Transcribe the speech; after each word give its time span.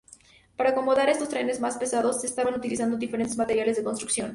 Para 0.57 0.71
acomodar 0.71 1.09
estos 1.09 1.29
trenes 1.29 1.59
más 1.59 1.77
pesados, 1.77 2.21
se 2.21 2.25
estaban 2.25 2.55
utilizando 2.55 2.97
diferentes 2.97 3.37
materiales 3.37 3.77
de 3.77 3.83
construcción. 3.83 4.29